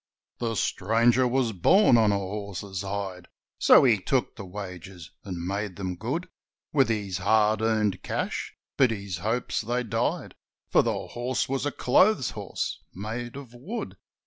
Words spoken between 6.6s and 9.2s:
With his hard earned cash but his